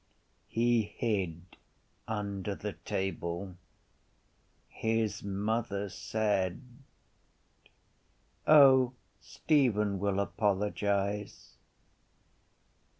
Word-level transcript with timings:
He 0.47 0.81
hid 0.81 1.57
under 2.07 2.55
the 2.55 2.73
table. 2.73 3.55
His 4.67 5.21
mother 5.23 5.89
said: 5.89 6.59
—O, 8.47 8.93
Stephen 9.19 9.99
will 9.99 10.19
apologise. 10.19 11.53